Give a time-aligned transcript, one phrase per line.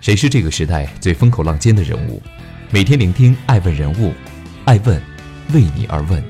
[0.00, 2.22] 谁是这个时代最风口浪尖的人物？
[2.70, 4.14] 每天聆听爱问人物，
[4.64, 4.98] 爱问
[5.52, 6.24] 为你而问。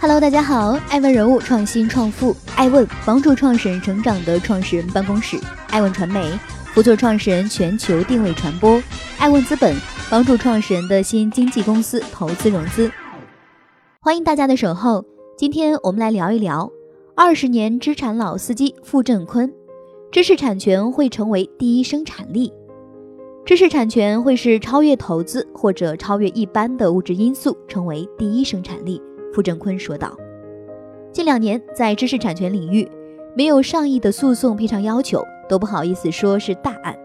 [0.00, 6.36] Hello，大家好，爱问人物创新创富，爱问帮助创始人成长的创始人办公室，爱问传媒
[6.74, 8.82] 辅佐创始人全球定位传播，
[9.18, 9.76] 爱问资本
[10.10, 12.90] 帮助创始人的新经纪公司投资融资。
[14.00, 15.04] 欢迎大家的守候，
[15.38, 16.68] 今天我们来聊一聊
[17.14, 19.48] 二十年资产老司机傅振坤，
[20.16, 22.50] 知识产权会成为第一生产力，
[23.44, 28.98] 知识产权会是超越投资或者超越一般的物质因素，成为第一生产力。
[29.34, 30.16] 傅振坤说道
[31.12, 32.90] ：“近两年，在知识产权领域，
[33.36, 36.96] 没有上亿的诉讼赔偿要求，都不好意思说是大案。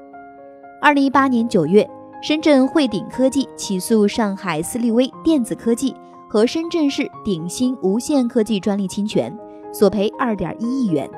[0.82, 1.86] 二零一八年九月，
[2.24, 5.94] 深圳汇顶科技起诉上海斯利威电子科技
[6.30, 9.38] 和深圳市鼎新无线科技专利侵权，
[9.74, 11.12] 索赔二点一亿元。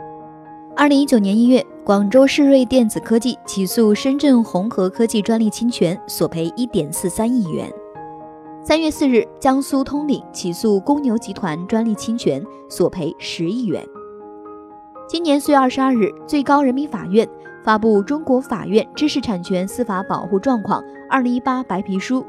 [0.75, 7.71] 二零一九年一月，广州世瑞电子科技起诉深圳鸿和科技专利侵权，索赔一点四三亿元。”
[8.65, 13.85] 三月四日，江苏通领起诉公牛集团专利侵权，索赔十亿元。
[15.07, 17.29] 今年四月二十二日，最高人民法院
[17.63, 22.25] 发布《中国法院知识产权司法保护状况（二零一八）》白皮书。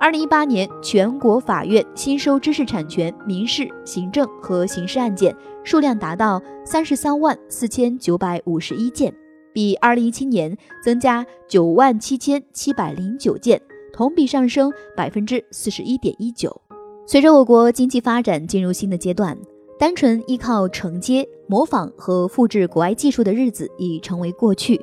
[0.00, 9.12] 二零一八年，全国法院新收知识产权民事、行政和刑事案件数量达到三十三万四千九百五十一件，
[9.52, 13.60] 比二零一七年增加九万七千七百零九件。
[13.92, 16.60] 同比上升百分之四十一点一九。
[17.04, 19.36] 随着我国经济发展进入新的阶段，
[19.76, 24.80] 单纯依靠承接、模仿和复制国外技术的日子已成为过去。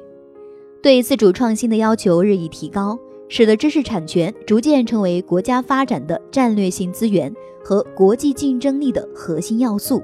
[0.84, 10.04] 对自主创新的要求日益提高，使得知识产权逐渐成为国家发展的战略性资源和国际竞争力的核心要素。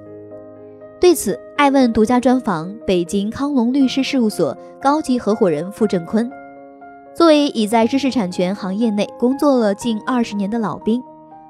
[1.00, 6.30] 对此，爱问独家专访北京康龙律师事务所高级合伙人傅振坤。
[7.14, 11.04] 作为已在知识产权行业内工作了近二十年的老兵，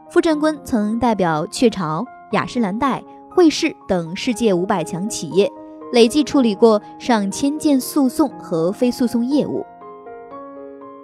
[0.10, 5.52] 傅振坤曾代表雀巢、雅诗兰黛、惠氏等世界五百强企业，
[5.94, 9.66] 累计处理过上千件诉讼和非诉讼业务。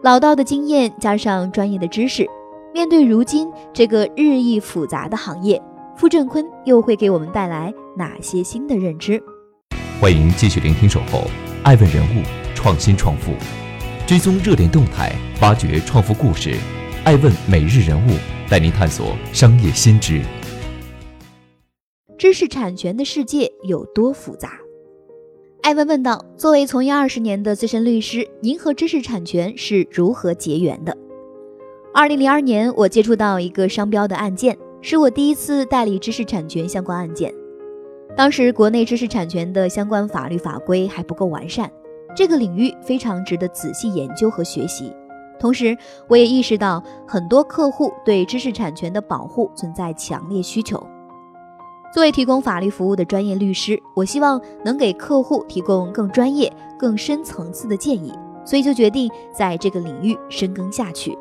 [0.07, 2.25] 老道的经验加上专业的知识，
[2.73, 5.61] 面对如今这个日益复杂的行业，
[5.97, 9.21] 傅振坤又会给我们带来哪些新的认知？
[9.99, 11.19] 欢迎继续聆听《守候》，
[11.61, 12.23] 爱问人物，
[12.55, 13.33] 创新创富。
[14.07, 16.55] 追踪热点动态，挖掘创富故事，
[17.03, 18.11] 爱问每日人物
[18.49, 20.21] 带您探索商业新知。
[22.17, 24.51] 知识产权的世界有多复杂？
[25.67, 30.95] 艾文问道：“作为从业二十年的资深律师，您和知识产权是如何结缘的？”
[31.93, 37.33] 二零零二年，我接触到一个商标的案件，是我第一次代理知识产权相关案件。
[38.15, 41.69] 当时国内知识产权的相关法律法规还不够完善。
[42.15, 44.93] 这个领域非常值得仔细研究和学习，
[45.37, 50.81] 同时我也意识到很多客户对知识产权的保护存在强烈需求。
[51.97, 58.13] 作为提供法律服务的专业律师，我希望能给客户提供更专业、更深层次的建议，
[58.45, 61.17] 所以就决定在这个领域深耕下去。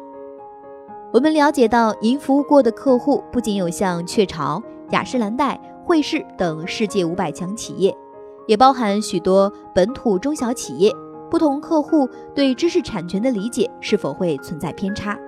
[1.14, 7.96] 我们了解到，您服务过的客户不仅有像雀巢、雅诗兰黛、惠氏等世界五百强企业。
[8.46, 10.92] 也包含许多本土中小企业，
[11.30, 15.18] 不同客户对知识产权的理解是否会存在偏差？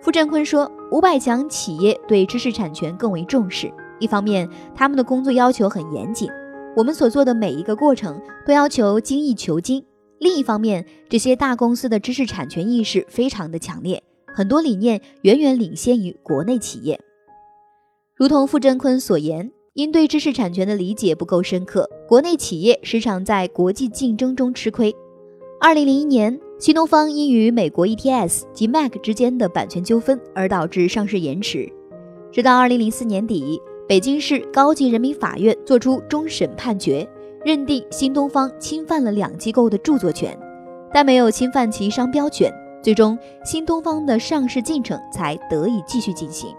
[0.00, 6.28] 傅振坤说，五百强企业对知识产权更为重视，一方面他们的工作要求很严谨，
[6.76, 9.80] 我们所做的每一个过程都要求精益求精；
[10.18, 14.02] 另一方面，这些大公司的知识产权意识非常的强烈，
[14.34, 17.00] 很多理念远远领先于国内企业。
[18.14, 19.52] 如同傅振坤所言。
[19.76, 24.90] 因对知识产权的理解不够深刻，国内企业时常在国际竞争中吃亏。
[25.60, 31.70] 二零零一年，新东方因与美国 ETS 及 Mac 之间的版权纠纷而导致上市延迟。
[32.32, 37.08] 直到二零零四年底，北京市高级人民法院作出终审判决，
[37.44, 40.36] 认定新东方侵犯了两机构的著作权，
[40.92, 42.52] 但没有侵犯其商标权。
[42.82, 46.52] 最终，新东方的上市进程才得以继续进行。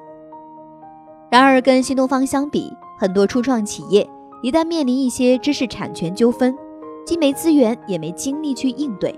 [1.29, 4.07] 然而，跟新东方相比，很多初创企业
[4.41, 6.55] 一旦面临一些知识产权纠纷，
[7.05, 9.13] 既没资源也没精力去应对。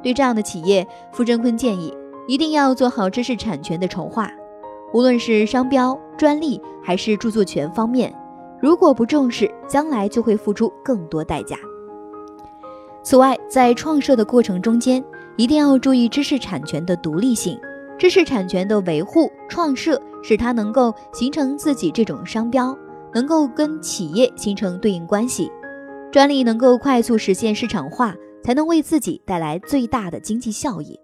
[0.00, 1.92] 对这样的企业，傅振坤建议
[2.28, 4.30] 一定要做好知识产权的筹划，
[4.92, 8.14] 无论是商标、专利还是著作权方面，
[8.60, 11.56] 如果不重视，将来就会付出更多代价。
[13.02, 15.04] 此外，在创设的过程中间，
[15.36, 17.58] 一定要注意知识产权的独立性，
[17.96, 22.76] 知识产权的维护、创设，使它能够形成自己这种商标。
[23.14, 25.50] 能够跟企业形成对应关系，
[26.12, 28.14] 专利能够快速实现市场化，
[28.44, 30.94] 才能为自己带来最大的经济效益。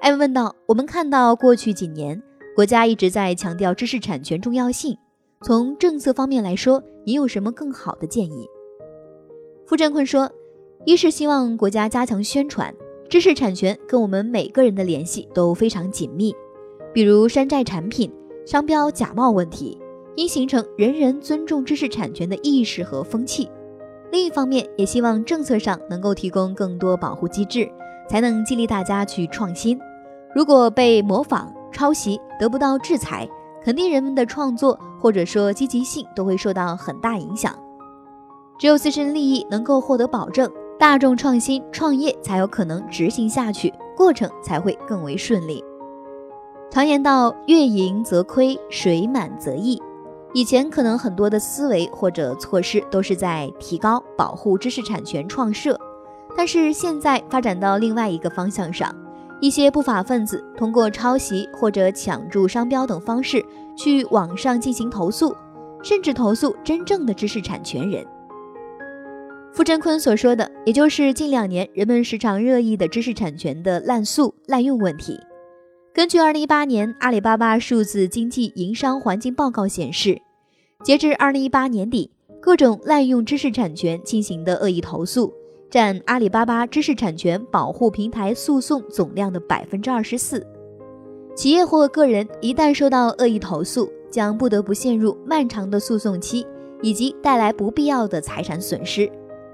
[0.00, 2.22] 艾文问道：“我们看到过去几年，
[2.56, 4.96] 国家一直在强调知识产权重要性。
[5.42, 8.48] 从政策方面来说，你有什么更好的建议？”
[9.66, 10.32] 傅振坤说
[10.86, 12.74] ：“一是希望国家加强宣传，
[13.10, 16.34] 知识产权跟我们每个人的联系都非常紧密。
[16.94, 18.10] 比如山寨产品、
[18.46, 19.78] 商标假冒问题，
[20.14, 23.50] 应形成人人尊重知识产权的意识和风气。
[24.10, 27.70] 另一方面，也希望政策上能够提供更多保护机制，
[28.08, 29.78] 才能激励大家去创新。
[30.34, 33.28] 如果被模仿、抄袭得不到制裁，
[33.62, 37.54] 肯定人们的创作或者说积极性都会受到很大影响。”
[38.58, 45.62] 只有自身利益能够获得保证，大众创新创业才有可能执行下去，过程才会更为顺利。
[46.70, 49.78] 常言道：“月盈则亏，水满则溢。”
[50.32, 55.78] 以前可能很多的思维或者措施都是在提高保护知识产权创设，
[56.34, 58.94] 但是现在发展到另外一个方向上，
[59.46, 63.40] 一些不法分子通过抄袭或者抢注商标等方式
[63.76, 65.32] 去网上进行投诉，
[65.84, 68.04] 甚至投诉真正的知识产权人。
[69.52, 75.16] 傅振坤所说的，也就是近两年人们时常热议的知识产权的滥诉滥用问题。
[75.94, 80.20] 根据二零一八年阿里巴巴数字经济营商环境报告显示，
[80.82, 82.10] 截至二零一八年底，
[82.40, 85.32] 各种滥用知识产权进行的恶意投诉
[85.76, 90.42] 占阿里巴巴知识产权保护平台诉讼总量的百分之二十四。
[91.34, 96.46] 企业或个人一旦收到恶意投诉，将不得不陷入漫长的诉讼期，
[96.80, 99.06] 以及带来不必要的财产损失。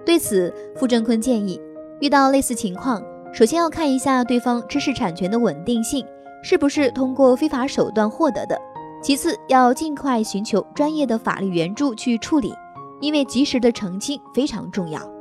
[0.07, 1.61] 对此，傅振坤建议，
[2.01, 3.03] 遇到类似情况，
[3.33, 6.07] 首先要看一下对方知识产权的稳定性
[6.45, 8.55] 是不是通过非法手段获得的；
[9.03, 12.55] 其次，要尽快寻求专业的法律援助去处理，
[13.01, 15.12] 因为及时的澄清非常重要。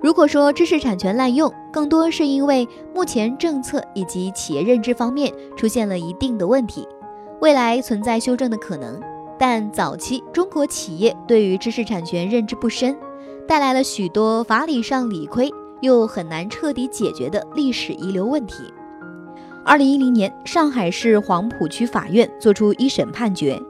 [0.00, 6.86] 如果说知识产权滥用，更多是因为目前政策以及企业认知方面出现了一定的问题，
[7.40, 9.00] 未来存在修正的可能，
[9.36, 12.96] 但早期中国企业对于知识产权认知不深。
[13.48, 15.50] 带来了许多法理上理亏
[15.80, 18.72] 又很难彻底解决的历史遗留问题。
[19.64, 23.60] 二零一零年，上海市黄浦区法院作出一审判决，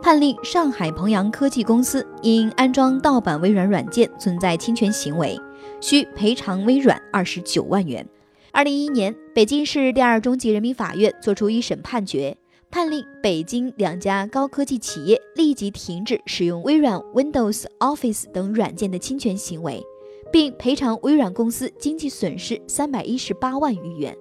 [0.00, 5.36] 判令上海鹏阳科技公司因安装盗版微软软件存在侵权行为，
[5.84, 8.08] 需赔偿微软二十九万元。
[8.52, 12.34] 二零一一年，北京市第二中级人民法院作出一审判决。
[12.70, 19.84] 判令北京两家高科技企业立即停止使用微软 Windows Office 等软件的侵权行为，
[20.32, 24.16] 并赔偿微软公司经济损失三百一十八万余元。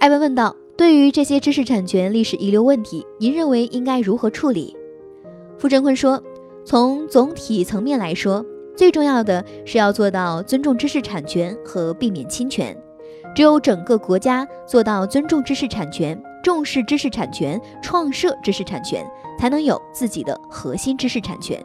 [0.00, 4.76] 艾文问道：“对于这些知识产权历史遗留问题，您认为应该如何处理？”
[5.56, 6.20] 傅振坤说
[6.66, 8.44] ：“从总体层面来说，
[8.76, 12.76] 最重要的是要做到尊重知识产权和避免侵权。
[13.34, 19.06] 只有整个国家做到尊重知识产权。”重视知识产权，创设知识产权，
[19.38, 21.64] 才能有自己的核心知识产权。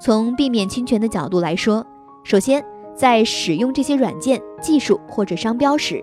[0.00, 1.86] 从避免侵权的角度来说，
[2.24, 2.64] 首先
[2.94, 6.02] 在使用这些软件、技术或者商标时，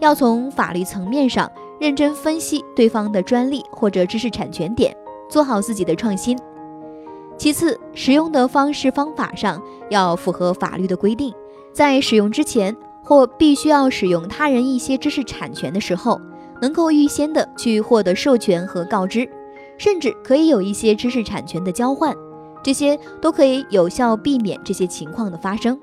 [0.00, 4.94] 要从法律层面上认真分析对方的专利或者知识产权点，
[5.30, 6.38] 做好自己的创新。
[7.36, 11.32] 其次，使用的方式方法上要符合法律的规定，
[11.72, 16.20] 在使用之前或必须要使用他人一些知识产权的时候。
[16.62, 19.28] 能够预先的去获得授权和告知，
[19.76, 22.14] 甚至可以有一些知识产权的交换，
[22.62, 25.78] 这些都可以有效避免这些情况的发生。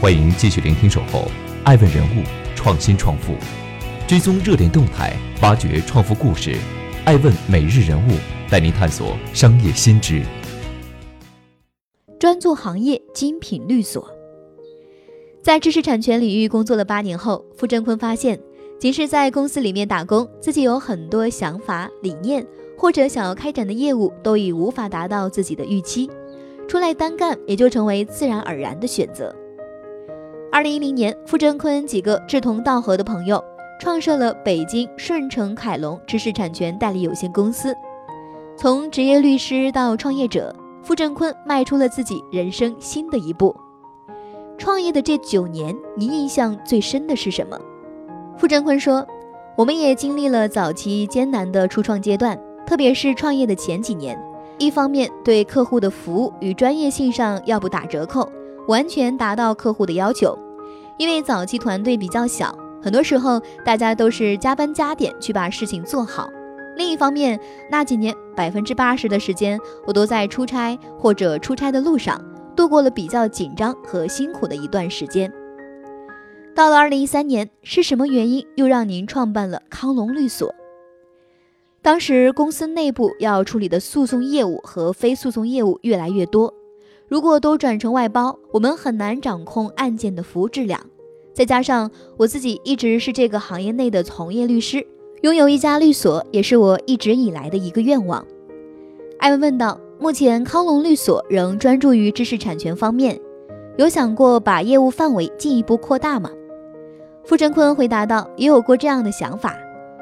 [0.00, 1.24] 欢迎继续聆听《守候
[1.64, 2.22] 爱问人物
[2.54, 3.32] 创新创富》，
[4.06, 6.54] 追踪热点动态，挖掘创富故事。
[7.06, 8.12] 爱问每日人物
[8.48, 10.22] 带您探索商业新知，
[12.18, 14.08] 专做行业精品律所。
[15.42, 18.40] 在知识产权领域工作了八年后，傅振坤发现。
[18.76, 22.44] 即使在公司里面打工，自己有很多想法、理念，
[22.76, 26.10] 或者想要开展的业务，都已无法达到自己的预期，
[26.68, 29.34] 出来单干也就成为自然而然的选择。
[30.52, 33.42] 二零一零年，傅振坤几个志同道合的朋友
[33.80, 37.74] 创设了北京顺成凯龙知识产权代理有限公司。
[38.58, 43.56] 从职业律师到创业者，傅振坤迈出了自己人生新的一步。
[44.58, 47.58] 创业的这九年，你印象最深的是什么？
[48.36, 49.04] 傅振坤说
[49.56, 54.22] ：“我们也经历了早期艰难的初创阶段，特别是创业的前几年。
[54.58, 58.30] 一方面，对客户的服务与专业性上要不打折扣，
[58.68, 60.38] 完全达到客户的要求。
[60.98, 66.28] 因为早期团队比较小，很多时候大家都是加班加点去把事情做好。
[66.76, 67.38] 另一方面，
[67.70, 72.20] 那几年百分之八十的时间我都在出差或者出差的路上，
[72.56, 75.32] 度过了比较紧张和辛苦的一段时间。
[76.54, 80.54] 到了二零一三年，是什么原因又让您创办了康龙律所？
[81.82, 86.54] 当时公司内部要处理的诉讼业务和非诉讼业务越来越多，
[87.08, 90.80] 如果都转成外包，我们很难掌控案件的服务质量。
[91.34, 94.86] 再加上我自己一直是这个行业内的从业律师，
[95.24, 98.22] 拥有一家律所也是我一直以来的一个愿望。
[99.18, 103.18] 艾文问道：“目前康龙律所仍专注于知识产权方面，
[103.78, 106.28] 有想过把业务范围进一步扩大吗？”
[107.24, 109.56] 傅振坤回答道：“也有过这样的想法。”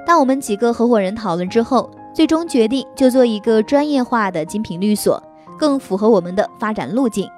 [0.05, 5.23] 但我们几个合伙人讨论之后，最终决定就做一个专业化的精品律所，
[5.57, 7.29] 更符合我们的发展路径。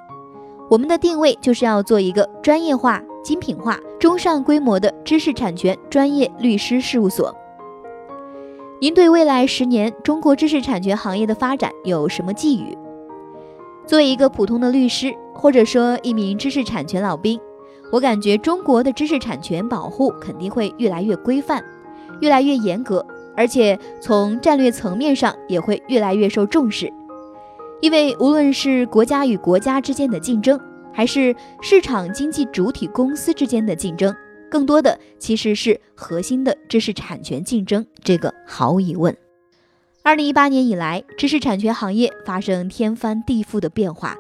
[0.70, 7.30] 我们的定位就是要做一个专业化、精品化、中上规模的知识产权专业律师事务所。
[8.84, 12.76] 您对未来十年中国知识产权行业的发展有什么寄语？
[13.86, 17.40] 作为一个普通的律师，或者说一名知识产权老兵，
[17.90, 21.64] 我感觉中国的知识产权保护肯定会越来越规范。
[22.20, 26.92] 越来越严格，而且从战略层面上也会越来越受重视。
[27.80, 30.60] 因为无论是国家与国家之间的竞争，
[30.92, 34.14] 还是市场经济主体公司之间的竞争，
[34.54, 37.84] 更多的其实是核心的知识产权竞争。
[38.04, 39.16] 这个毫无疑问。
[40.04, 44.16] 二零一八年以来，知识产权行业发生天翻地覆的变化，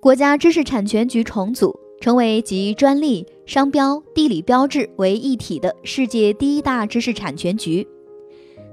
[0.00, 1.78] 国家知识产权局重组。
[2.00, 7.86] 成为集专利、商标、地理标志为一体的世界第一大知识产权局，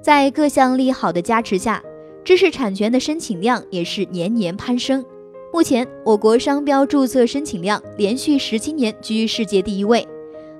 [0.02, 1.82] 在各项利好的加持下，
[2.26, 5.06] 知识产权的申请量也是年年攀升。
[5.54, 10.06] 目前，我国商标注册申请量连续十七年居世界第一位，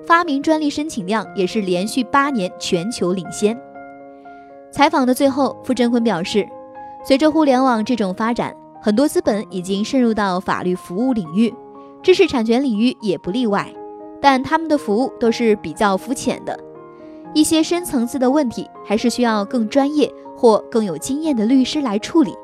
[0.06, 3.58] 发明专利申请量也是连续八年全球领先。
[4.70, 6.48] 采访的最后，傅振坤表示，
[7.04, 11.52] 随着互联网这种发展，很多资本已经渗入到法律服务领域。
[12.02, 13.72] 知识产权领域也不例外，
[14.20, 16.58] 但他们的服务都是比较肤浅的，
[17.32, 22.34] 一些深层次的问题还是需要更专业或更有经验的律师来处理。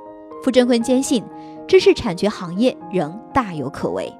[0.44, 1.24] 傅振坤坚信，
[1.66, 4.12] 知识产权行业仍大有可为。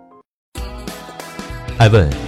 [1.79, 2.11] 艾问